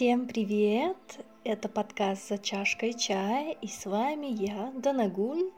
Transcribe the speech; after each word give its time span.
Всем 0.00 0.26
привет! 0.26 0.96
Это 1.44 1.68
подкаст 1.68 2.28
«За 2.30 2.38
чашкой 2.38 2.94
чая» 2.94 3.54
и 3.60 3.66
с 3.66 3.84
вами 3.84 4.28
я, 4.28 4.72
Данагуль. 4.74 5.50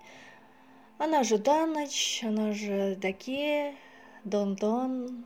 Она 0.98 1.22
же 1.22 1.38
Даноч, 1.38 2.24
она 2.24 2.52
же 2.52 2.96
Даке, 2.96 3.76
Дон-Дон. 4.24 5.24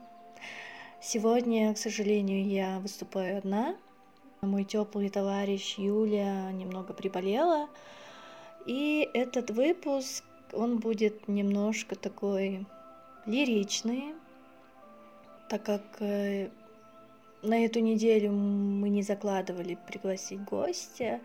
Сегодня, 1.01 1.73
к 1.73 1.79
сожалению, 1.79 2.45
я 2.45 2.77
выступаю 2.77 3.39
одна. 3.39 3.75
Мой 4.41 4.63
теплый 4.65 5.09
товарищ 5.09 5.79
Юля 5.79 6.51
немного 6.51 6.93
приболела. 6.93 7.69
И 8.67 9.09
этот 9.15 9.49
выпуск, 9.49 10.23
он 10.53 10.77
будет 10.77 11.27
немножко 11.27 11.95
такой 11.95 12.67
лиричный, 13.25 14.13
так 15.49 15.63
как 15.63 15.81
э, 16.01 16.51
на 17.41 17.65
эту 17.65 17.79
неделю 17.79 18.31
мы 18.31 18.89
не 18.89 19.03
закладывали 19.03 19.77
пригласить 19.87 20.43
гостя. 20.43 21.21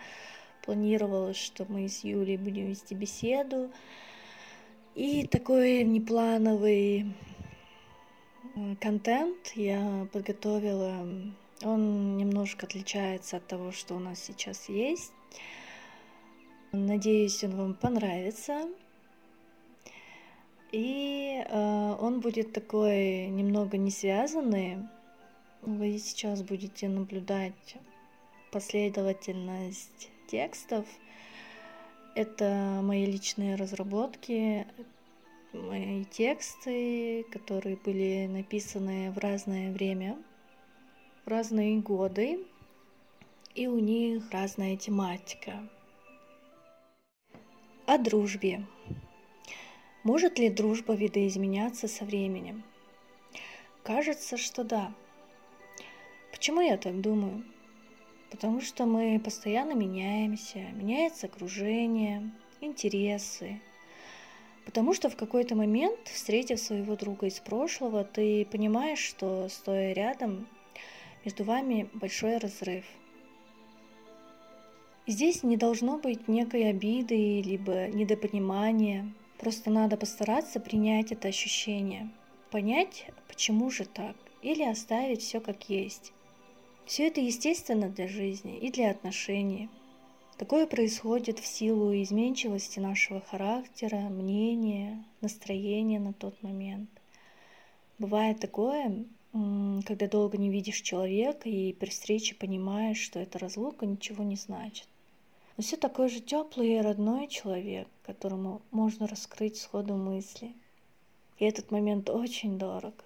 Планировалось, 0.65 1.37
что 1.37 1.65
мы 1.69 1.89
с 1.89 2.05
Юлей 2.05 2.37
будем 2.37 2.67
вести 2.67 2.95
беседу. 2.95 3.71
И 4.95 5.27
такой 5.27 5.85
неплановый 5.85 7.15
э, 8.55 8.77
контент 8.81 9.53
я 9.55 10.07
подготовила. 10.13 11.07
Он 11.65 12.17
немножко 12.17 12.67
отличается 12.67 13.39
от 13.39 13.47
того, 13.47 13.73
что 13.73 13.95
у 13.95 13.99
нас 13.99 14.21
сейчас 14.21 14.69
есть. 14.69 15.13
Надеюсь, 16.73 17.43
он 17.43 17.57
вам 17.57 17.75
понравится. 17.75 18.69
И 20.73 21.43
э, 21.45 21.97
он 22.01 22.21
будет 22.21 22.53
такой 22.53 23.27
немного 23.29 23.79
не 23.79 23.91
связанный. 23.91 24.79
Вы 25.63 25.97
сейчас 25.99 26.43
будете 26.43 26.89
наблюдать 26.89 27.77
последовательность 28.51 30.11
текстов. 30.27 30.85
Это 32.17 32.81
мои 32.83 33.07
личные 33.07 33.55
разработки, 33.55 34.67
мои 35.53 36.05
тексты, 36.07 37.25
которые 37.31 37.77
были 37.77 38.27
написаны 38.27 39.13
в 39.13 39.19
разное 39.19 39.71
время, 39.71 40.19
в 41.25 41.29
разные 41.29 41.79
годы, 41.79 42.45
и 43.55 43.69
у 43.69 43.79
них 43.79 44.33
разная 44.33 44.77
тематика. 44.77 45.69
О 47.87 47.99
дружбе. 47.99 48.67
Может 50.03 50.41
ли 50.41 50.51
дружба 50.51 50.95
видоизменяться 50.95 51.87
со 51.87 52.05
временем? 52.05 52.65
Кажется, 53.85 54.37
что 54.37 54.65
да. 54.65 54.93
Почему 56.43 56.61
я 56.61 56.77
так 56.77 57.01
думаю? 57.01 57.45
Потому 58.33 58.61
что 58.61 58.85
мы 58.85 59.21
постоянно 59.21 59.75
меняемся, 59.75 60.59
меняется 60.73 61.29
окружение, 61.29 62.33
интересы. 62.61 63.61
Потому 64.65 64.93
что 64.93 65.09
в 65.09 65.15
какой-то 65.15 65.55
момент, 65.55 66.01
встретив 66.09 66.59
своего 66.59 66.97
друга 66.97 67.29
из 67.29 67.39
прошлого, 67.39 68.03
ты 68.03 68.45
понимаешь, 68.47 68.99
что 68.99 69.49
стоя 69.49 69.93
рядом, 69.93 70.49
между 71.25 71.45
вами 71.45 71.89
большой 71.95 72.39
разрыв. 72.39 72.87
Здесь 75.07 75.45
не 75.45 75.57
должно 75.57 75.97
быть 75.97 76.27
некой 76.27 76.69
обиды 76.71 77.41
либо 77.41 77.87
недопонимания, 77.87 79.15
Просто 79.39 79.71
надо 79.71 79.97
постараться 79.97 80.59
принять 80.59 81.13
это 81.13 81.29
ощущение, 81.29 82.11
понять, 82.51 83.07
почему 83.29 83.71
же 83.71 83.85
так, 83.85 84.17
или 84.43 84.65
оставить 84.65 85.23
все 85.23 85.41
как 85.41 85.69
есть. 85.69 86.13
Все 86.87 87.09
это 87.09 87.21
естественно 87.21 87.89
для 87.89 88.09
жизни 88.09 88.59
и 88.59 88.71
для 88.71 88.91
отношений. 88.91 89.69
Такое 90.37 90.67
происходит 90.67 91.39
в 91.39 91.47
силу 91.47 91.93
изменчивости 92.03 92.81
нашего 92.81 93.21
характера, 93.21 94.09
мнения, 94.09 95.05
настроения 95.21 96.01
на 96.01 96.13
тот 96.13 96.43
момент. 96.43 96.91
Бывает 97.99 98.41
такое, 98.41 99.05
когда 99.33 100.09
долго 100.09 100.39
не 100.39 100.51
видишь 100.51 100.81
человека 100.81 101.49
и 101.49 101.73
при 101.73 101.91
встрече 101.91 102.35
понимаешь, 102.35 102.99
что 102.99 103.21
эта 103.21 103.39
разлука 103.39 103.87
ничего 103.87 104.25
не 104.25 104.37
значит 104.37 104.87
но 105.57 105.63
все 105.63 105.77
такой 105.77 106.09
же 106.09 106.21
теплый 106.21 106.77
и 106.77 106.81
родной 106.81 107.29
человек, 107.29 107.89
которому 108.05 108.63
можно 108.71 109.07
раскрыть 109.07 109.59
сходу 109.59 109.95
мысли. 109.95 110.53
И 111.39 111.45
этот 111.45 111.71
момент 111.71 112.09
очень 112.09 112.59
дорог. 112.59 113.05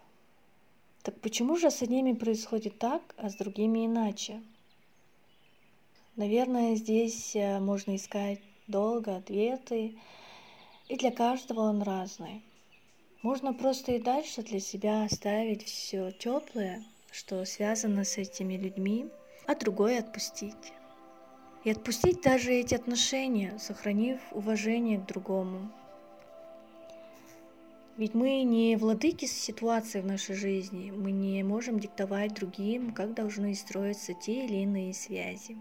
Так 1.06 1.21
почему 1.21 1.56
же 1.56 1.71
с 1.71 1.83
одними 1.83 2.15
происходит 2.15 2.81
так, 2.81 3.15
а 3.17 3.31
с 3.31 3.37
другими 3.37 3.87
иначе? 3.87 4.43
Наверное, 6.17 6.75
здесь 6.75 7.37
э, 7.37 7.61
можно 7.61 7.94
искать 7.94 8.41
долго 8.67 9.15
ответы, 9.15 9.95
и 10.89 10.97
для 10.97 11.12
каждого 11.12 11.61
он 11.61 11.83
разный. 11.83 12.43
Можно 13.22 13.55
просто 13.55 13.93
и 13.93 14.03
дальше 14.03 14.43
для 14.43 14.59
себя 14.59 15.05
оставить 15.05 15.62
все 15.62 16.11
теплое, 16.11 16.83
что 17.12 17.45
связано 17.45 18.03
с 18.03 18.19
этими 18.19 18.55
людьми, 18.55 19.06
а 19.47 19.55
другое 19.55 20.00
отпустить 20.00 20.72
и 21.62 21.71
отпустить 21.71 22.21
даже 22.22 22.53
эти 22.53 22.75
отношения, 22.75 23.56
сохранив 23.61 24.21
уважение 24.33 24.99
к 24.99 25.06
другому. 25.06 25.71
Ведь 27.97 28.12
мы 28.12 28.43
не 28.43 28.77
владыки 28.77 29.25
ситуации 29.25 30.03
в 30.03 30.07
нашей 30.07 30.34
жизни, 30.34 30.91
мы 30.91 31.12
не 31.12 31.43
можем 31.43 31.81
диктовать 31.81 32.34
другим, 32.34 32.93
как 32.93 33.15
должны 33.15 33.55
строиться 33.55 34.12
те 34.12 34.45
или 34.45 34.57
иные 34.57 34.93
связи. 34.93 35.57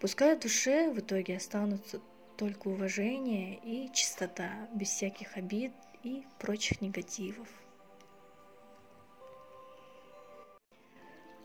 Пускай 0.00 0.36
в 0.36 0.40
душе 0.40 0.92
в 0.92 1.00
итоге 1.00 1.36
останутся 1.36 2.00
только 2.36 2.68
уважение 2.68 3.58
и 3.64 3.92
чистота, 3.92 4.68
без 4.74 4.90
всяких 4.90 5.36
обид 5.36 5.72
и 6.04 6.22
прочих 6.38 6.80
негативов. 6.80 7.48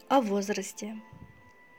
О 0.08 0.22
возрасте. 0.22 1.02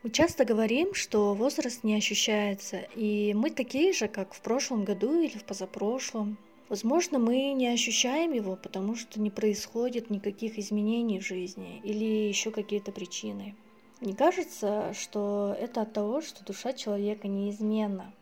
Мы 0.02 0.10
часто 0.10 0.44
говорим, 0.44 0.94
что 0.94 1.34
возраст 1.34 1.84
не 1.84 1.96
ощущается, 1.96 2.78
и 2.96 3.34
мы 3.34 3.50
такие 3.50 3.92
же, 3.92 4.08
как 4.08 4.34
в 4.34 4.40
прошлом 4.40 4.84
году 4.84 5.20
или 5.20 5.38
в 5.38 5.44
позапрошлом. 5.44 6.38
Возможно, 6.68 7.18
мы 7.18 7.52
не 7.52 7.68
ощущаем 7.68 8.32
его, 8.32 8.56
потому 8.56 8.94
что 8.94 9.20
не 9.20 9.30
происходит 9.30 10.10
никаких 10.10 10.58
изменений 10.58 11.18
в 11.18 11.26
жизни 11.26 11.80
или 11.82 12.28
еще 12.28 12.50
какие-то 12.50 12.92
причины. 12.92 13.56
Не 14.00 14.12
кажется, 14.12 14.92
что 14.92 15.56
это 15.58 15.82
от 15.82 15.92
того, 15.92 16.20
что 16.20 16.44
душа 16.44 16.72
человека 16.72 17.26
неизменна. 17.26 18.12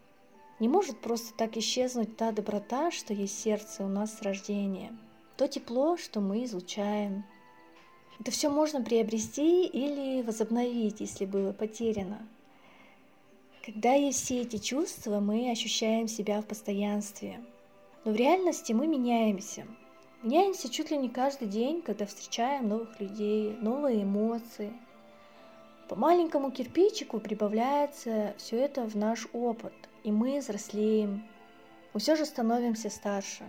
Не 0.60 0.68
может 0.68 1.00
просто 1.00 1.34
так 1.36 1.56
исчезнуть 1.56 2.16
та 2.16 2.32
доброта, 2.32 2.90
что 2.90 3.12
есть 3.12 3.38
сердце 3.38 3.84
у 3.84 3.88
нас 3.88 4.16
с 4.16 4.22
рождения, 4.22 4.96
то 5.36 5.48
тепло, 5.48 5.96
что 5.96 6.20
мы 6.20 6.44
излучаем, 6.44 7.24
это 8.18 8.30
все 8.30 8.48
можно 8.48 8.82
приобрести 8.82 9.66
или 9.66 10.22
возобновить, 10.22 11.00
если 11.00 11.26
было 11.26 11.52
потеряно. 11.52 12.26
Когда 13.64 13.92
есть 13.92 14.24
все 14.24 14.42
эти 14.42 14.58
чувства, 14.58 15.20
мы 15.20 15.50
ощущаем 15.50 16.08
себя 16.08 16.40
в 16.40 16.46
постоянстве. 16.46 17.40
Но 18.06 18.12
в 18.12 18.14
реальности 18.14 18.72
мы 18.72 18.86
меняемся. 18.86 19.66
Меняемся 20.22 20.70
чуть 20.70 20.92
ли 20.92 20.96
не 20.96 21.08
каждый 21.08 21.48
день, 21.48 21.82
когда 21.82 22.06
встречаем 22.06 22.68
новых 22.68 23.00
людей, 23.00 23.56
новые 23.60 24.04
эмоции. 24.04 24.72
По 25.88 25.96
маленькому 25.96 26.52
кирпичику 26.52 27.18
прибавляется 27.18 28.32
все 28.38 28.58
это 28.58 28.84
в 28.84 28.94
наш 28.94 29.26
опыт, 29.32 29.72
и 30.04 30.12
мы 30.12 30.38
взрослеем. 30.38 31.24
Мы 31.94 31.98
все 31.98 32.14
же 32.14 32.26
становимся 32.26 32.90
старше. 32.90 33.42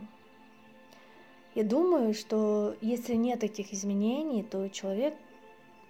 Я 1.54 1.64
думаю, 1.64 2.16
что 2.16 2.76
если 2.82 3.14
нет 3.14 3.44
этих 3.44 3.72
изменений, 3.74 4.42
то 4.42 4.68
человек 4.70 5.14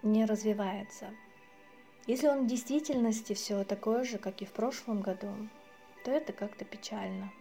не 0.03 0.25
развивается. 0.25 1.05
Если 2.05 2.27
он 2.27 2.43
в 2.43 2.47
действительности 2.47 3.31
все 3.31 3.63
такое 3.63 4.03
же, 4.03 4.17
как 4.17 4.41
и 4.41 4.45
в 4.45 4.51
прошлом 4.51 4.99
году, 4.99 5.31
то 6.03 6.11
это 6.11 6.33
как-то 6.33 6.65
печально. 6.65 7.31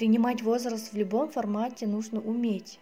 Принимать 0.00 0.40
возраст 0.40 0.94
в 0.94 0.96
любом 0.96 1.28
формате 1.28 1.86
нужно 1.86 2.22
уметь. 2.22 2.80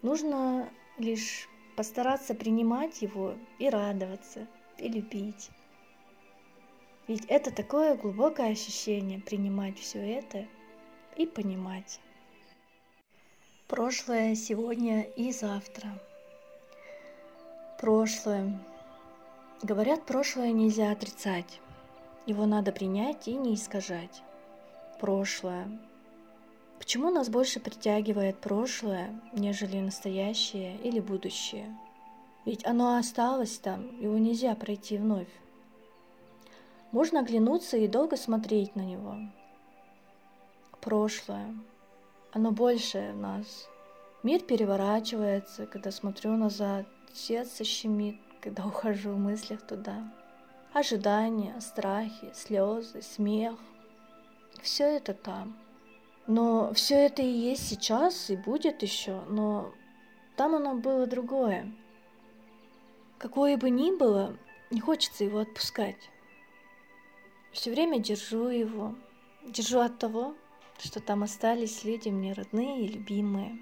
Нужно 0.00 0.70
лишь 0.96 1.50
постараться 1.76 2.34
принимать 2.34 3.02
его 3.02 3.34
и 3.58 3.68
радоваться, 3.68 4.46
и 4.78 4.88
любить. 4.88 5.50
Ведь 7.08 7.26
это 7.26 7.54
такое 7.54 7.94
глубокое 7.94 8.52
ощущение 8.52 9.20
принимать 9.20 9.78
все 9.78 9.98
это 9.98 10.46
и 11.18 11.26
понимать. 11.26 12.00
Прошлое, 13.68 14.34
сегодня 14.34 15.02
и 15.02 15.32
завтра. 15.32 16.00
Прошлое. 17.78 18.58
Говорят, 19.62 20.06
прошлое 20.06 20.52
нельзя 20.52 20.90
отрицать. 20.90 21.60
Его 22.24 22.46
надо 22.46 22.72
принять 22.72 23.28
и 23.28 23.34
не 23.34 23.56
искажать. 23.56 24.22
Прошлое. 24.98 25.68
Почему 26.78 27.10
нас 27.10 27.28
больше 27.28 27.58
притягивает 27.60 28.40
прошлое, 28.40 29.20
нежели 29.32 29.80
настоящее 29.80 30.76
или 30.78 31.00
будущее? 31.00 31.76
Ведь 32.44 32.64
оно 32.64 32.96
осталось 32.96 33.58
там, 33.58 34.00
его 34.00 34.16
нельзя 34.18 34.54
пройти 34.54 34.98
вновь. 34.98 35.28
Можно 36.92 37.20
оглянуться 37.20 37.76
и 37.76 37.88
долго 37.88 38.16
смотреть 38.16 38.76
на 38.76 38.82
него. 38.82 39.16
Прошлое. 40.80 41.54
Оно 42.32 42.52
большее 42.52 43.12
в 43.12 43.16
нас. 43.16 43.68
Мир 44.22 44.40
переворачивается, 44.42 45.66
когда 45.66 45.90
смотрю 45.90 46.36
назад. 46.36 46.86
Сердце 47.12 47.64
щемит, 47.64 48.20
когда 48.40 48.64
ухожу 48.64 49.12
в 49.12 49.18
мыслях 49.18 49.66
туда. 49.66 50.12
Ожидания, 50.72 51.60
страхи, 51.60 52.30
слезы, 52.34 53.02
смех. 53.02 53.56
Все 54.62 54.84
это 54.84 55.14
там. 55.14 55.56
Но 56.26 56.72
все 56.74 57.06
это 57.06 57.22
и 57.22 57.30
есть 57.30 57.68
сейчас, 57.68 58.30
и 58.30 58.36
будет 58.36 58.82
еще, 58.82 59.22
но 59.28 59.72
там 60.36 60.54
оно 60.54 60.74
было 60.74 61.06
другое. 61.06 61.72
Какое 63.18 63.56
бы 63.56 63.70
ни 63.70 63.96
было, 63.96 64.36
не 64.70 64.80
хочется 64.80 65.24
его 65.24 65.38
отпускать. 65.38 66.10
Все 67.52 67.70
время 67.70 68.00
держу 68.00 68.48
его. 68.48 68.94
Держу 69.44 69.78
от 69.78 69.98
того, 69.98 70.34
что 70.78 71.00
там 71.00 71.22
остались 71.22 71.84
люди 71.84 72.08
мне 72.08 72.32
родные 72.32 72.84
и 72.84 72.88
любимые. 72.88 73.58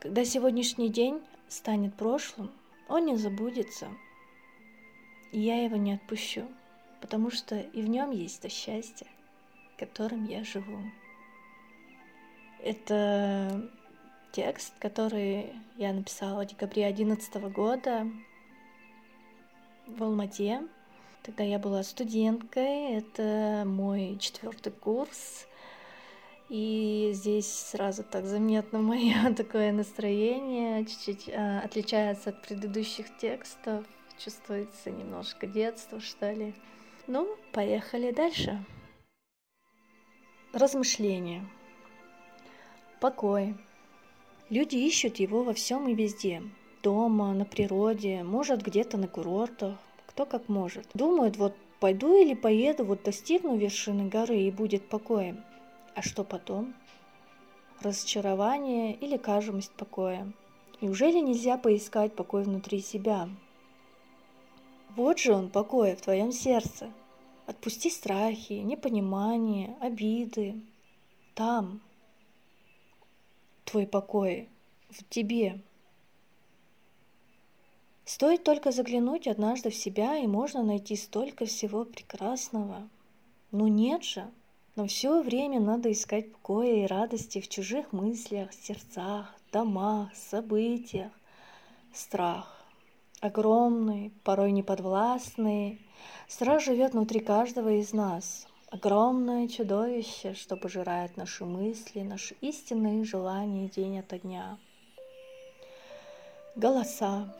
Когда 0.00 0.24
сегодняшний 0.24 0.90
день 0.90 1.22
станет 1.48 1.94
прошлым, 1.94 2.52
он 2.88 3.06
не 3.06 3.16
забудется. 3.16 3.88
И 5.32 5.40
я 5.40 5.64
его 5.64 5.76
не 5.76 5.94
отпущу, 5.94 6.46
потому 7.00 7.30
что 7.30 7.58
и 7.58 7.82
в 7.82 7.88
нем 7.88 8.10
есть 8.10 8.42
то 8.42 8.50
счастье, 8.50 9.06
которым 9.78 10.24
я 10.26 10.44
живу. 10.44 10.78
Это 12.64 13.60
текст, 14.32 14.72
который 14.78 15.52
я 15.76 15.92
написала 15.92 16.44
в 16.44 16.46
декабре 16.46 16.84
2011 16.84 17.34
года 17.52 18.06
в 19.86 20.02
Алмате. 20.02 20.62
Тогда 21.22 21.44
я 21.44 21.58
была 21.58 21.82
студенткой, 21.82 22.94
это 22.94 23.64
мой 23.66 24.16
четвертый 24.18 24.72
курс. 24.72 25.46
И 26.48 27.10
здесь 27.12 27.52
сразу 27.52 28.02
так 28.02 28.24
заметно 28.24 28.78
мое 28.80 29.34
такое 29.34 29.70
настроение, 29.70 30.86
чуть-чуть 30.86 31.28
а, 31.34 31.60
отличается 31.60 32.30
от 32.30 32.40
предыдущих 32.40 33.14
текстов, 33.18 33.84
чувствуется 34.16 34.90
немножко 34.90 35.46
детства, 35.46 36.00
что 36.00 36.32
ли. 36.32 36.54
Ну, 37.08 37.28
поехали 37.52 38.10
дальше. 38.10 38.64
Размышления. 40.54 41.46
Покой. 43.04 43.54
Люди 44.48 44.76
ищут 44.76 45.16
его 45.16 45.42
во 45.42 45.52
всем 45.52 45.86
и 45.88 45.94
везде. 45.94 46.42
Дома, 46.82 47.34
на 47.34 47.44
природе, 47.44 48.22
может 48.22 48.62
где-то 48.62 48.96
на 48.96 49.08
курортах, 49.08 49.76
кто 50.06 50.24
как 50.24 50.48
может. 50.48 50.88
Думают, 50.94 51.36
вот 51.36 51.54
пойду 51.80 52.16
или 52.16 52.32
поеду, 52.32 52.86
вот 52.86 53.02
достигну 53.02 53.58
вершины 53.58 54.08
горы 54.08 54.38
и 54.38 54.50
будет 54.50 54.88
покоем. 54.88 55.44
А 55.94 56.00
что 56.00 56.24
потом? 56.24 56.72
Разочарование 57.82 58.94
или 58.94 59.18
кажемость 59.18 59.72
покоя. 59.72 60.32
Неужели 60.80 61.18
нельзя 61.18 61.58
поискать 61.58 62.14
покой 62.14 62.44
внутри 62.44 62.80
себя? 62.80 63.28
Вот 64.96 65.18
же 65.18 65.34
он, 65.34 65.50
покой 65.50 65.94
в 65.94 66.00
твоем 66.00 66.32
сердце. 66.32 66.90
Отпусти 67.44 67.90
страхи, 67.90 68.54
непонимание, 68.54 69.76
обиды. 69.82 70.62
Там 71.34 71.82
твой 73.64 73.86
покой 73.86 74.48
в 74.90 75.04
тебе. 75.08 75.60
Стоит 78.04 78.44
только 78.44 78.70
заглянуть 78.70 79.26
однажды 79.26 79.70
в 79.70 79.74
себя, 79.74 80.18
и 80.18 80.26
можно 80.26 80.62
найти 80.62 80.94
столько 80.96 81.46
всего 81.46 81.84
прекрасного. 81.84 82.88
Но 83.50 83.68
нет 83.68 84.04
же, 84.04 84.30
но 84.76 84.86
все 84.86 85.22
время 85.22 85.60
надо 85.60 85.90
искать 85.90 86.30
покоя 86.32 86.84
и 86.84 86.86
радости 86.86 87.40
в 87.40 87.48
чужих 87.48 87.92
мыслях, 87.92 88.52
сердцах, 88.52 89.34
домах, 89.50 90.14
событиях. 90.14 91.12
Страх 91.92 92.54
огромный, 93.24 94.12
порой 94.22 94.52
неподвластный, 94.52 95.80
страх 96.28 96.60
живет 96.60 96.92
внутри 96.92 97.20
каждого 97.20 97.80
из 97.80 97.94
нас. 97.94 98.46
Огромное 98.74 99.46
чудовище, 99.46 100.34
что 100.34 100.56
пожирает 100.56 101.16
наши 101.16 101.44
мысли, 101.44 102.00
наши 102.00 102.34
истинные 102.40 103.04
желания 103.04 103.68
день 103.68 104.00
ото 104.00 104.18
дня. 104.18 104.58
Голоса, 106.56 107.32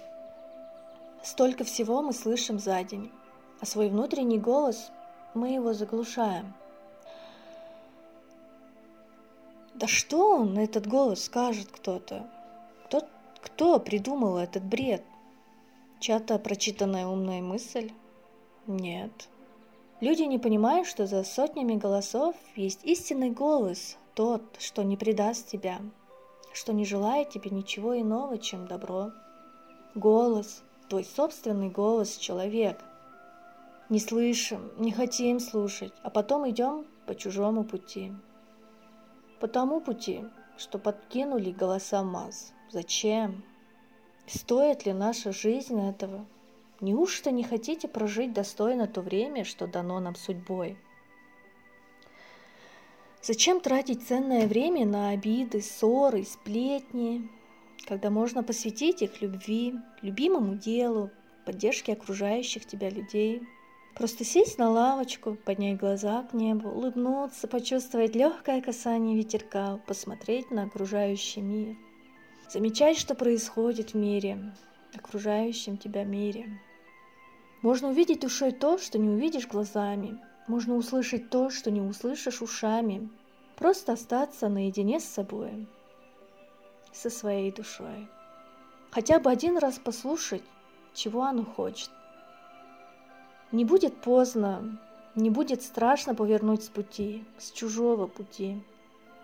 Столько 1.24 1.64
всего 1.64 2.02
мы 2.02 2.12
слышим 2.12 2.60
за 2.60 2.84
день, 2.84 3.10
а 3.60 3.66
свой 3.66 3.88
внутренний 3.88 4.38
голос 4.38 4.92
мы 5.34 5.54
его 5.54 5.72
заглушаем. 5.72 6.54
Да 9.74 9.88
что 9.88 10.36
он, 10.36 10.56
этот 10.56 10.86
голос, 10.86 11.24
скажет 11.24 11.66
кто-то? 11.72 12.30
Кто, 12.84 13.08
кто 13.42 13.80
придумал 13.80 14.36
этот 14.36 14.62
бред? 14.62 15.02
Чья-то 15.98 16.38
прочитанная 16.38 17.08
умная 17.08 17.42
мысль? 17.42 17.90
Нет. 18.68 19.28
Люди 20.00 20.22
не 20.22 20.38
понимают, 20.38 20.88
что 20.88 21.06
за 21.06 21.22
сотнями 21.22 21.76
голосов 21.76 22.34
есть 22.56 22.80
истинный 22.84 23.30
голос, 23.30 23.96
тот, 24.14 24.42
что 24.58 24.82
не 24.82 24.96
предаст 24.96 25.48
тебя, 25.48 25.80
что 26.52 26.72
не 26.72 26.84
желает 26.84 27.30
тебе 27.30 27.50
ничего 27.50 27.98
иного, 27.98 28.38
чем 28.38 28.66
добро. 28.66 29.12
Голос, 29.94 30.62
твой 30.88 31.04
собственный 31.04 31.70
голос 31.70 32.16
человек. 32.16 32.82
Не 33.88 34.00
слышим, 34.00 34.70
не 34.78 34.92
хотим 34.92 35.38
слушать, 35.38 35.92
а 36.02 36.10
потом 36.10 36.48
идем 36.50 36.86
по 37.06 37.14
чужому 37.14 37.64
пути. 37.64 38.12
По 39.40 39.46
тому 39.46 39.80
пути, 39.80 40.24
что 40.56 40.78
подкинули 40.78 41.52
голоса 41.52 42.02
масс. 42.02 42.52
Зачем? 42.70 43.44
Стоит 44.26 44.86
ли 44.86 44.92
наша 44.92 45.32
жизнь 45.32 45.80
этого? 45.80 46.26
Неужто 46.84 47.30
не 47.30 47.44
хотите 47.44 47.88
прожить 47.88 48.34
достойно 48.34 48.86
то 48.86 49.00
время, 49.00 49.44
что 49.44 49.66
дано 49.66 50.00
нам 50.00 50.14
судьбой? 50.14 50.76
Зачем 53.22 53.60
тратить 53.60 54.06
ценное 54.06 54.46
время 54.46 54.84
на 54.84 55.08
обиды, 55.08 55.62
ссоры, 55.62 56.24
сплетни, 56.24 57.26
когда 57.88 58.10
можно 58.10 58.42
посвятить 58.42 59.00
их 59.00 59.22
любви, 59.22 59.76
любимому 60.02 60.56
делу, 60.56 61.10
поддержке 61.46 61.94
окружающих 61.94 62.66
тебя 62.66 62.90
людей. 62.90 63.40
Просто 63.94 64.22
сесть 64.22 64.58
на 64.58 64.68
лавочку, 64.68 65.38
поднять 65.42 65.78
глаза 65.78 66.24
к 66.24 66.34
небу, 66.34 66.68
улыбнуться, 66.68 67.48
почувствовать 67.48 68.14
легкое 68.14 68.60
касание 68.60 69.16
ветерка, 69.16 69.80
посмотреть 69.86 70.50
на 70.50 70.64
окружающий 70.64 71.40
мир. 71.40 71.76
Замечать, 72.50 72.98
что 72.98 73.14
происходит 73.14 73.94
в 73.94 73.96
мире, 73.96 74.52
окружающем 74.94 75.78
тебя 75.78 76.04
мире. 76.04 76.60
Можно 77.64 77.88
увидеть 77.88 78.20
душой 78.20 78.52
то, 78.52 78.76
что 78.76 78.98
не 78.98 79.08
увидишь 79.08 79.48
глазами. 79.48 80.20
Можно 80.48 80.76
услышать 80.76 81.30
то, 81.30 81.48
что 81.48 81.70
не 81.70 81.80
услышишь 81.80 82.42
ушами. 82.42 83.08
Просто 83.56 83.94
остаться 83.94 84.50
наедине 84.50 85.00
с 85.00 85.04
собой 85.04 85.66
со 86.92 87.08
своей 87.08 87.50
душой. 87.50 88.06
Хотя 88.90 89.18
бы 89.18 89.30
один 89.30 89.56
раз 89.56 89.78
послушать, 89.78 90.42
чего 90.92 91.22
оно 91.22 91.42
хочет. 91.42 91.88
Не 93.50 93.64
будет 93.64 93.96
поздно, 93.96 94.78
не 95.14 95.30
будет 95.30 95.62
страшно 95.62 96.14
повернуть 96.14 96.64
с 96.64 96.68
пути, 96.68 97.24
с 97.38 97.50
чужого 97.50 98.08
пути. 98.08 98.62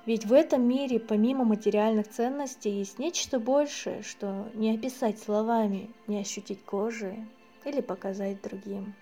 Ведь 0.07 0.25
в 0.25 0.33
этом 0.33 0.67
мире, 0.67 0.99
помимо 0.99 1.45
материальных 1.45 2.09
ценностей, 2.09 2.71
есть 2.71 2.99
нечто 2.99 3.39
большее, 3.39 4.03
что 4.03 4.49
не 4.55 4.75
описать 4.75 5.19
словами, 5.19 5.91
не 6.07 6.19
ощутить 6.19 6.65
кожей 6.65 7.27
или 7.65 7.81
показать 7.81 8.43
другим. 8.43 8.95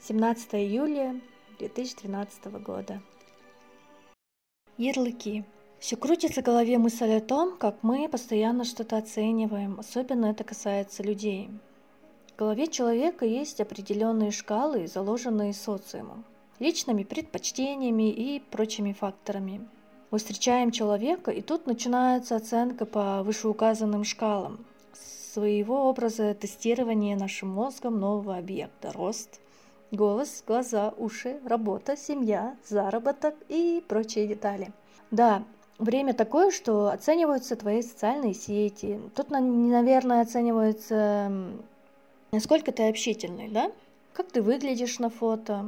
17 0.00 0.54
июля 0.54 1.20
2013 1.58 2.44
года. 2.62 3.02
Ярлыки. 4.76 5.44
Все 5.80 5.96
крутится 5.96 6.40
в 6.40 6.44
голове 6.44 6.78
мысль 6.78 7.12
о 7.12 7.20
том, 7.20 7.56
как 7.56 7.82
мы 7.82 8.08
постоянно 8.08 8.64
что-то 8.64 8.96
оцениваем, 8.96 9.78
особенно 9.78 10.26
это 10.26 10.44
касается 10.44 11.02
людей. 11.02 11.50
В 12.32 12.38
голове 12.38 12.68
человека 12.68 13.24
есть 13.24 13.60
определенные 13.60 14.30
шкалы, 14.30 14.86
заложенные 14.86 15.52
социумом, 15.52 16.24
личными 16.58 17.02
предпочтениями 17.02 18.10
и 18.10 18.40
прочими 18.40 18.92
факторами. 18.92 19.68
Мы 20.10 20.18
встречаем 20.18 20.70
человека, 20.70 21.30
и 21.30 21.42
тут 21.42 21.66
начинается 21.66 22.36
оценка 22.36 22.86
по 22.86 23.22
вышеуказанным 23.22 24.04
шкалам, 24.04 24.64
своего 25.38 25.88
образа 25.88 26.34
тестирования 26.34 27.16
нашим 27.16 27.48
мозгом 27.48 28.00
нового 28.00 28.36
объекта, 28.36 28.92
рост, 28.92 29.40
голос, 29.92 30.42
глаза, 30.44 30.92
уши, 30.96 31.38
работа, 31.44 31.96
семья, 31.96 32.56
заработок 32.66 33.36
и 33.48 33.84
прочие 33.86 34.26
детали. 34.26 34.72
Да, 35.12 35.44
время 35.78 36.12
такое, 36.12 36.50
что 36.50 36.88
оцениваются 36.88 37.54
твои 37.54 37.82
социальные 37.82 38.34
сети. 38.34 38.98
Тут, 39.14 39.30
наверное, 39.30 40.22
оценивается, 40.22 41.30
насколько 42.32 42.72
ты 42.72 42.88
общительный, 42.88 43.48
да? 43.48 43.70
как 44.12 44.32
ты 44.32 44.42
выглядишь 44.42 44.98
на 44.98 45.10
фото, 45.10 45.66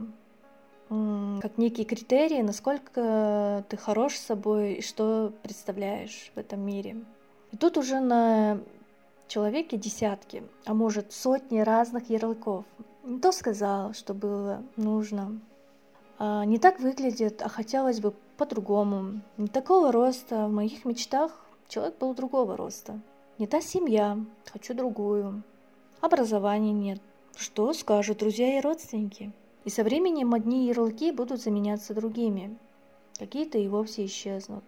как 0.89 1.59
некие 1.59 1.87
критерии, 1.87 2.43
насколько 2.43 3.65
ты 3.69 3.77
хорош 3.77 4.17
собой 4.17 4.75
и 4.75 4.83
что 4.83 5.33
представляешь 5.45 6.33
в 6.35 6.39
этом 6.41 6.61
мире. 6.61 6.97
И 7.53 7.57
тут 7.57 7.79
уже 7.79 8.00
на 8.00 8.59
человеке 9.31 9.77
десятки, 9.77 10.43
а 10.67 10.75
может 10.75 11.13
сотни 11.13 11.61
разных 11.61 12.11
ярлыков. 12.11 12.65
Не 13.05 13.19
то 13.21 13.33
сказал, 13.33 13.95
что 13.95 14.13
было 14.13 14.63
нужно. 14.77 15.41
А 16.19 16.45
не 16.45 16.59
так 16.59 16.81
выглядит, 16.81 17.41
а 17.41 17.49
хотелось 17.49 18.01
бы 18.01 18.13
по-другому. 18.37 19.21
Не 19.39 19.47
такого 19.47 19.93
роста. 19.93 20.49
В 20.49 20.53
моих 20.53 20.85
мечтах 20.85 21.33
человек 21.69 21.97
был 21.99 22.15
другого 22.15 22.57
роста. 22.57 23.01
Не 23.39 23.47
та 23.47 23.61
семья, 23.61 24.19
хочу 24.53 24.75
другую. 24.75 25.43
Образования 26.01 26.73
нет. 26.73 27.01
Что 27.37 27.73
скажут 27.73 28.19
друзья 28.19 28.59
и 28.59 28.61
родственники? 28.61 29.33
И 29.65 29.71
со 29.71 29.85
временем 29.85 30.35
одни 30.35 30.67
ярлыки 30.67 31.13
будут 31.13 31.41
заменяться 31.41 31.95
другими. 31.95 32.59
Какие-то 33.19 33.59
и 33.59 33.69
вовсе 33.69 34.07
исчезнут. 34.07 34.65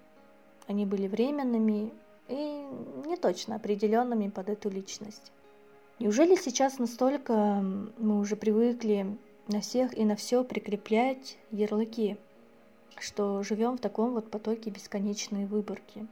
Они 0.69 0.87
были 0.87 1.09
временными 1.09 1.93
и 2.29 2.67
не 3.07 3.17
точно 3.17 3.57
определенными 3.57 4.29
под 4.29 4.49
эту 4.49 4.71
личность. 4.71 5.33
Неужели 5.99 6.35
сейчас 6.35 6.79
настолько 6.79 7.33
мы 7.99 8.19
уже 8.19 8.37
привыкли 8.37 9.17
на 9.49 9.61
всех 9.61 9.97
и 9.97 10.05
на 10.05 10.17
все 10.17 10.43
прикреплять 10.45 11.39
ярлыки, 11.51 12.17
что 12.99 13.43
живем 13.43 13.77
в 13.77 13.81
таком 13.81 14.13
вот 14.13 14.31
потоке 14.31 14.71
бесконечной 14.71 15.47
выборки? 15.47 16.07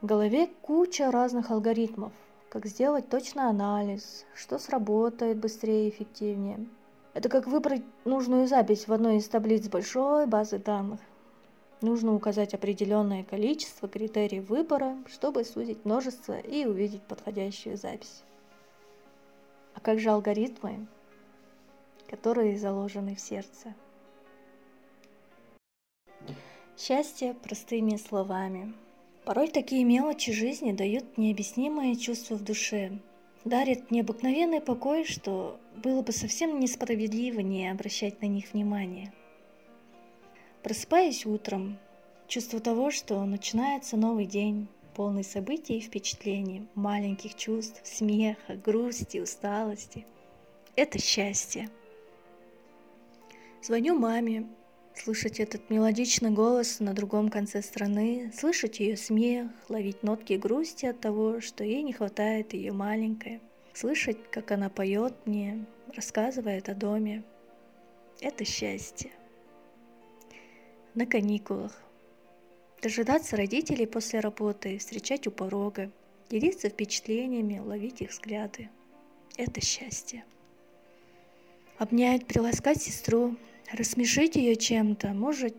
В 0.00 0.06
голове 0.06 0.48
куча 0.62 1.10
разных 1.10 1.50
алгоритмов, 1.50 2.12
как 2.48 2.66
сделать 2.66 3.08
точный 3.08 3.48
анализ, 3.48 4.24
что 4.34 4.58
сработает 4.58 5.38
быстрее 5.38 5.88
и 5.88 5.90
эффективнее. 5.90 6.66
Это 7.14 7.28
как 7.28 7.48
выбрать 7.48 7.82
нужную 8.04 8.46
запись 8.46 8.86
в 8.86 8.92
одной 8.92 9.16
из 9.16 9.28
таблиц 9.28 9.68
большой 9.68 10.26
базы 10.26 10.58
данных. 10.58 11.00
Нужно 11.80 12.14
указать 12.14 12.54
определенное 12.54 13.24
количество 13.24 13.88
критериев 13.88 14.48
выбора, 14.48 14.96
чтобы 15.06 15.44
сузить 15.44 15.84
множество 15.84 16.38
и 16.38 16.64
увидеть 16.64 17.02
подходящую 17.02 17.76
запись. 17.76 18.24
А 19.74 19.80
как 19.80 20.00
же 20.00 20.10
алгоритмы, 20.10 20.86
которые 22.08 22.58
заложены 22.58 23.14
в 23.14 23.20
сердце? 23.20 23.74
Счастье 26.76 27.34
простыми 27.34 27.96
словами– 27.96 28.74
Порой 29.28 29.48
такие 29.48 29.84
мелочи 29.84 30.32
жизни 30.32 30.72
дают 30.72 31.18
необъяснимое 31.18 31.96
чувство 31.96 32.36
в 32.36 32.42
душе, 32.42 32.92
дарят 33.44 33.90
необыкновенный 33.90 34.62
покой, 34.62 35.04
что 35.04 35.60
было 35.76 36.00
бы 36.00 36.12
совсем 36.12 36.58
несправедливо 36.58 37.40
не 37.40 37.68
обращать 37.68 38.22
на 38.22 38.26
них 38.26 38.54
внимания. 38.54 39.12
Просыпаясь 40.62 41.24
утром, 41.24 41.78
чувство 42.26 42.58
того, 42.58 42.90
что 42.90 43.24
начинается 43.24 43.96
новый 43.96 44.26
день, 44.26 44.68
полный 44.94 45.22
событий 45.22 45.78
и 45.78 45.80
впечатлений, 45.80 46.66
маленьких 46.74 47.36
чувств, 47.36 47.80
смеха, 47.84 48.56
грусти, 48.56 49.18
усталости. 49.18 50.04
Это 50.74 50.98
счастье. 50.98 51.68
Звоню 53.62 53.96
маме, 53.96 54.48
слышать 54.96 55.38
этот 55.38 55.70
мелодичный 55.70 56.30
голос 56.30 56.80
на 56.80 56.92
другом 56.92 57.28
конце 57.28 57.62
страны, 57.62 58.32
слышать 58.36 58.80
ее 58.80 58.96
смех, 58.96 59.50
ловить 59.68 60.02
нотки 60.02 60.32
грусти 60.32 60.86
от 60.86 61.00
того, 61.00 61.40
что 61.40 61.62
ей 61.62 61.82
не 61.82 61.92
хватает 61.92 62.52
ее 62.52 62.72
маленькой, 62.72 63.40
слышать, 63.74 64.18
как 64.32 64.50
она 64.50 64.68
поет 64.68 65.14
мне, 65.24 65.64
рассказывает 65.94 66.68
о 66.68 66.74
доме. 66.74 67.22
Это 68.20 68.44
счастье. 68.44 69.12
На 70.94 71.06
каникулах. 71.06 71.82
Дожидаться 72.82 73.36
родителей 73.36 73.86
после 73.86 74.20
работы, 74.20 74.78
встречать 74.78 75.26
у 75.26 75.30
порога, 75.30 75.90
делиться 76.30 76.68
впечатлениями, 76.68 77.58
ловить 77.58 78.00
их 78.00 78.10
взгляды. 78.10 78.70
Это 79.36 79.60
счастье. 79.60 80.24
Обнять, 81.76 82.26
приласкать 82.26 82.82
сестру, 82.82 83.36
рассмешить 83.72 84.36
ее 84.36 84.56
чем-то, 84.56 85.08
может, 85.08 85.54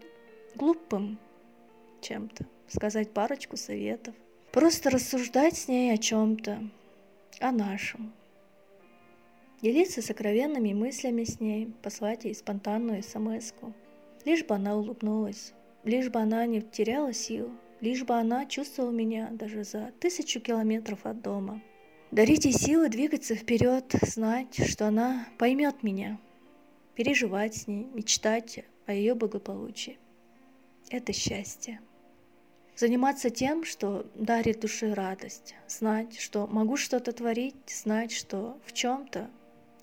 глупым 0.55 1.17
чем-то, 2.01 2.45
сказать 2.67 3.11
парочку 3.11 3.55
советов, 3.55 4.15
просто 4.51 4.89
рассуждать 4.89 5.57
с 5.57 5.67
ней 5.67 5.93
о 5.93 5.97
чем-то, 5.97 6.69
о 7.39 7.51
нашем, 7.51 8.11
делиться 9.61 10.01
сокровенными 10.01 10.73
мыслями 10.73 11.23
с 11.23 11.39
ней, 11.39 11.71
послать 11.83 12.25
ей 12.25 12.35
спонтанную 12.35 13.03
смс 13.03 13.53
-ку. 13.53 13.73
Лишь 14.25 14.45
бы 14.45 14.55
она 14.55 14.75
улыбнулась, 14.75 15.53
лишь 15.83 16.09
бы 16.09 16.19
она 16.19 16.45
не 16.45 16.61
теряла 16.61 17.13
сил, 17.13 17.51
лишь 17.81 18.03
бы 18.03 18.15
она 18.15 18.45
чувствовала 18.45 18.91
меня 18.91 19.29
даже 19.31 19.63
за 19.63 19.91
тысячу 19.99 20.39
километров 20.39 21.05
от 21.05 21.21
дома. 21.21 21.61
Дарить 22.11 22.45
ей 22.45 22.53
силы 22.53 22.89
двигаться 22.89 23.35
вперед, 23.35 23.85
знать, 24.01 24.67
что 24.67 24.87
она 24.87 25.27
поймет 25.37 25.83
меня, 25.83 26.19
переживать 26.95 27.55
с 27.55 27.67
ней, 27.67 27.87
мечтать 27.93 28.65
о 28.87 28.93
ее 28.93 29.13
благополучии. 29.13 29.99
Это 30.89 31.13
счастье. 31.13 31.79
Заниматься 32.75 33.29
тем, 33.29 33.63
что 33.63 34.09
дарит 34.15 34.61
душе 34.61 34.93
радость, 34.93 35.53
знать, 35.67 36.17
что 36.19 36.47
могу 36.47 36.77
что-то 36.77 37.11
творить, 37.11 37.55
знать, 37.67 38.11
что 38.11 38.57
в 38.65 38.73
чем-то 38.73 39.29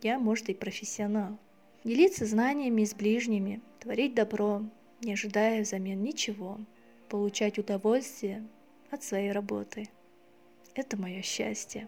я, 0.03 0.19
может, 0.19 0.49
и 0.49 0.55
профессионал. 0.55 1.39
Делиться 1.85 2.27
знаниями 2.27 2.85
с 2.85 2.95
ближними, 2.95 3.61
творить 3.87 4.17
добро, 4.17 4.65
не 5.01 5.13
ожидая 5.13 5.63
взамен 5.63 6.03
ничего, 6.03 6.59
получать 7.09 7.57
удовольствие 7.57 8.45
от 8.91 9.05
своей 9.05 9.31
работы. 9.31 9.89
Это 10.75 10.97
мое 10.97 11.23
счастье. 11.23 11.87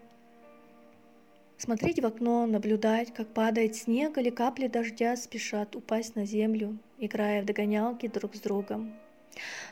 Смотреть 1.57 1.99
в 1.99 2.05
окно, 2.05 2.45
наблюдать, 2.45 3.13
как 3.13 3.27
падает 3.33 3.75
снег 3.75 4.17
или 4.17 4.29
капли 4.29 4.67
дождя 4.67 5.17
спешат 5.17 5.75
упасть 5.75 6.15
на 6.15 6.25
землю, 6.25 6.77
играя 6.99 7.41
в 7.41 7.45
догонялки 7.45 8.07
друг 8.07 8.33
с 8.33 8.39
другом. 8.39 8.93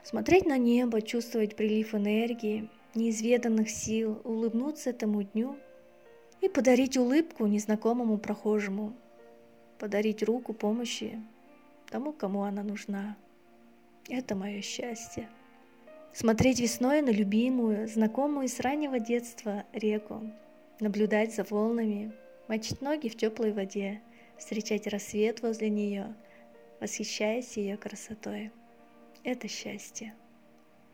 Смотреть 0.04 0.46
на 0.46 0.58
небо, 0.58 1.02
чувствовать 1.02 1.56
прилив 1.56 1.96
энергии, 1.96 2.70
неизведанных 2.94 3.70
сил, 3.70 4.20
улыбнуться 4.26 4.90
этому 4.90 5.24
дню 5.24 5.56
и 6.42 6.50
подарить 6.50 6.98
улыбку 6.98 7.48
незнакомому 7.48 8.18
прохожему, 8.18 8.94
подарить 9.80 10.24
руку 10.24 10.52
помощи 10.54 11.24
тому, 11.90 12.14
кому 12.14 12.44
она 12.44 12.64
нужна. 12.64 13.18
Это 14.10 14.36
мое 14.36 14.62
счастье. 14.62 15.30
Смотреть 16.14 16.60
весной 16.60 17.02
на 17.02 17.10
любимую, 17.10 17.88
знакомую 17.88 18.48
с 18.48 18.60
раннего 18.60 19.00
детства 19.00 19.66
реку, 19.74 20.22
наблюдать 20.80 21.36
за 21.36 21.44
волнами, 21.44 22.12
мочить 22.48 22.82
ноги 22.82 23.10
в 23.10 23.16
теплой 23.16 23.52
воде, 23.52 24.02
встречать 24.38 24.88
рассвет 24.88 25.42
возле 25.42 25.70
нее, 25.70 26.16
восхищаясь 26.80 27.58
ее 27.58 27.78
красотой. 27.78 28.52
Это 29.24 29.48
счастье. 29.48 30.16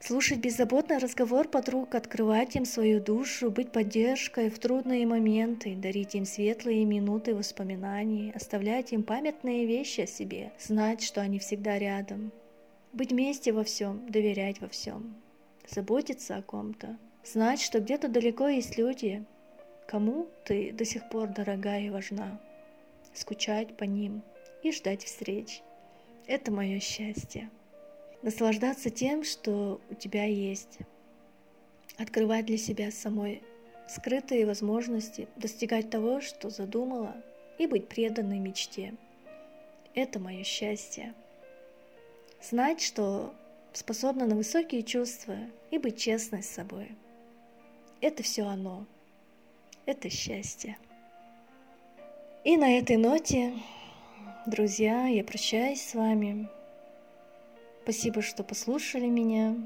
Слушать 0.05 0.39
беззаботный 0.39 0.97
разговор 0.97 1.47
подруг, 1.47 1.95
открывать 1.95 2.57
им 2.57 2.65
свою 2.65 2.99
душу, 2.99 3.49
быть 3.49 3.71
поддержкой 3.71 4.49
в 4.49 4.59
трудные 4.59 5.07
моменты, 5.07 5.77
дарить 5.77 6.13
им 6.13 6.25
светлые 6.25 6.83
минуты 6.83 7.33
воспоминаний, 7.33 8.33
оставлять 8.35 8.91
им 8.91 9.03
памятные 9.03 9.65
вещи 9.65 10.01
о 10.01 10.07
себе, 10.07 10.51
знать, 10.59 11.01
что 11.01 11.21
они 11.21 11.39
всегда 11.39 11.79
рядом, 11.79 12.33
быть 12.91 13.11
вместе 13.11 13.53
во 13.53 13.63
всем, 13.63 14.05
доверять 14.09 14.59
во 14.59 14.67
всем, 14.67 15.15
заботиться 15.69 16.35
о 16.35 16.41
ком-то, 16.41 16.97
знать, 17.23 17.61
что 17.61 17.79
где-то 17.79 18.09
далеко 18.09 18.49
есть 18.49 18.77
люди, 18.77 19.23
Кому 19.87 20.27
ты 20.43 20.71
до 20.71 20.85
сих 20.85 21.07
пор 21.09 21.27
дорога 21.29 21.77
и 21.77 21.89
важна? 21.89 22.41
Скучать 23.13 23.77
по 23.77 23.83
ним 23.83 24.21
и 24.63 24.71
ждать 24.71 25.03
встреч. 25.03 25.61
Это 26.25 26.51
мое 26.51 26.79
счастье. 26.79 27.49
Наслаждаться 28.23 28.89
тем, 28.89 29.23
что 29.23 29.79
у 29.91 29.93
тебя 29.93 30.25
есть. 30.25 30.79
Открывать 31.97 32.47
для 32.47 32.57
себя 32.57 32.89
самой 32.89 33.43
скрытые 33.87 34.47
возможности, 34.47 35.27
достигать 35.35 35.91
того, 35.91 36.21
что 36.21 36.49
задумала, 36.49 37.15
и 37.59 37.67
быть 37.67 37.87
преданной 37.87 38.39
мечте. 38.39 38.95
Это 39.93 40.19
мое 40.19 40.43
счастье. 40.43 41.13
Знать, 42.41 42.81
что 42.81 43.35
способна 43.73 44.25
на 44.25 44.35
высокие 44.35 44.81
чувства 44.81 45.37
и 45.69 45.77
быть 45.77 45.99
честной 45.99 46.41
с 46.41 46.49
собой. 46.49 46.89
Это 48.01 48.23
все 48.23 48.47
оно 48.47 48.87
это 49.85 50.09
счастье. 50.09 50.77
И 52.43 52.57
на 52.57 52.77
этой 52.77 52.97
ноте, 52.97 53.53
друзья, 54.45 55.07
я 55.07 55.23
прощаюсь 55.23 55.81
с 55.81 55.93
вами. 55.93 56.47
Спасибо, 57.83 58.21
что 58.21 58.45
послушали 58.45 59.07
меня. 59.07 59.57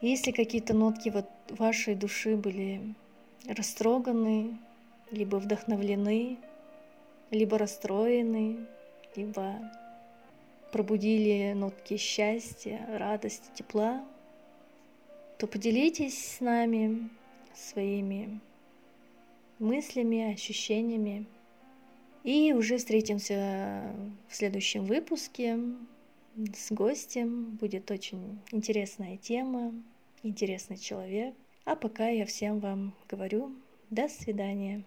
Если 0.00 0.32
какие-то 0.32 0.74
нотки 0.74 1.08
вот 1.08 1.26
вашей 1.50 1.94
души 1.94 2.34
были 2.36 2.80
растроганы, 3.46 4.58
либо 5.12 5.36
вдохновлены, 5.36 6.36
либо 7.30 7.58
расстроены, 7.58 8.66
либо 9.14 9.54
пробудили 10.72 11.52
нотки 11.52 11.96
счастья, 11.96 12.84
радости, 12.98 13.48
тепла, 13.54 14.04
то 15.38 15.46
поделитесь 15.46 16.18
с 16.18 16.40
нами 16.40 17.08
своими 17.54 18.40
мыслями, 19.60 20.32
ощущениями. 20.34 21.24
И 22.24 22.52
уже 22.52 22.78
встретимся 22.78 23.84
в 24.28 24.34
следующем 24.34 24.86
выпуске 24.86 25.56
с 26.54 26.72
гостем. 26.72 27.56
Будет 27.56 27.90
очень 27.90 28.40
интересная 28.52 29.16
тема, 29.16 29.72
интересный 30.22 30.76
человек. 30.76 31.34
А 31.64 31.76
пока 31.76 32.08
я 32.08 32.26
всем 32.26 32.60
вам 32.60 32.94
говорю 33.08 33.54
до 33.90 34.08
свидания. 34.08 34.84